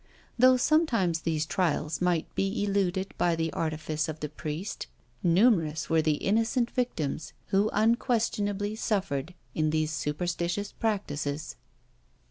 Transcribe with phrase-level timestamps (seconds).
[0.35, 4.87] Though sometimes these trials might be eluded by the artifice of the priest,
[5.21, 11.55] numerous were the innocent victims who unquestionably suffered in these superstitious practices.